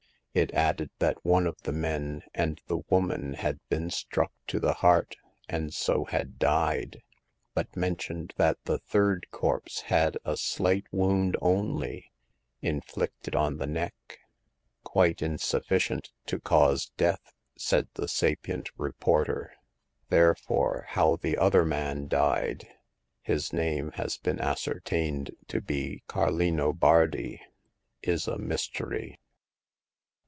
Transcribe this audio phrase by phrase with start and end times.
[0.33, 4.75] It added that one of the men and the woman had been struck to the
[4.75, 5.17] heart,
[5.49, 7.01] and so had died;
[7.53, 7.75] but.
[7.75, 12.13] mentioned that the third corpse had a slight wound only,
[12.61, 14.19] inflicted on the neck."
[14.93, 19.51] Quite insufficient to cause death," said the sapient reporter;
[20.07, 22.69] therefore, how the other man died—
[23.21, 29.17] his name has been ascertained to be Carlino Bardi~is a mystery."